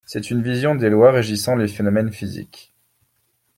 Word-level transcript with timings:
C'est 0.03 0.31
une 0.31 0.41
vision 0.41 0.73
des 0.73 0.89
lois 0.89 1.11
régissant 1.11 1.55
les 1.55 1.67
phénomènes 1.67 2.11
physiques 2.11 2.73